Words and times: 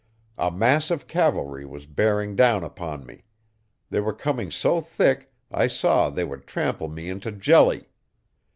A 0.39 0.49
mass 0.49 0.89
of 0.89 1.05
cavalry 1.05 1.63
was 1.63 1.85
bearing 1.85 2.35
down 2.35 2.63
upon 2.63 3.05
me. 3.05 3.23
They 3.91 3.99
were 3.99 4.15
coming 4.15 4.49
so 4.49 4.81
thick 4.81 5.31
I 5.51 5.67
saw 5.67 6.09
they 6.09 6.23
would 6.23 6.47
trample 6.47 6.87
me 6.89 7.07
into 7.07 7.31
jelly. 7.31 7.85